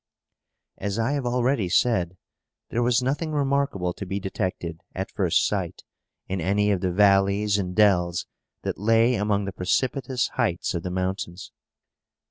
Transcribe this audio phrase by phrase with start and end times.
[0.79, 2.17] As I have already said,
[2.71, 5.83] there was nothing remarkable to be detected, at first sight,
[6.27, 8.25] in any of the valleys and dells
[8.63, 11.51] that lay among the precipitous heights of the mountains.